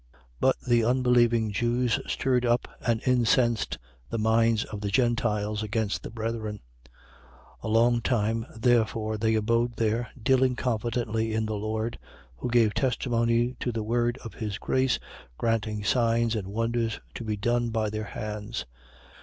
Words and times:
14:2. 0.01 0.17
But 0.41 0.55
the 0.61 0.83
unbelieving 0.83 1.51
Jews 1.51 1.99
stirred 2.07 2.43
up 2.43 2.67
and 2.83 3.03
incensed 3.05 3.77
the 4.09 4.17
minds 4.17 4.63
of 4.63 4.81
the 4.81 4.89
Gentiles 4.89 5.61
against 5.61 6.01
the 6.01 6.09
brethren. 6.09 6.59
14:3. 7.61 7.61
A 7.61 7.67
long 7.67 8.01
time 8.01 8.47
therefore 8.57 9.17
they 9.19 9.35
abode 9.35 9.75
there, 9.75 10.09
dealing 10.19 10.55
confidently 10.55 11.33
in 11.35 11.45
the 11.45 11.53
Lord, 11.53 11.99
who 12.37 12.49
gave 12.49 12.73
testimony 12.73 13.55
to 13.59 13.71
the 13.71 13.83
word 13.83 14.17
of 14.23 14.33
his 14.33 14.57
grace, 14.57 14.97
granting 15.37 15.83
signs 15.83 16.35
and 16.35 16.47
wonders 16.47 16.99
to 17.13 17.23
be 17.23 17.37
done 17.37 17.69
by 17.69 17.91
their 17.91 18.05
hands. 18.05 18.65